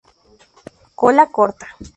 Cola 0.99 1.25
corta. 1.35 1.67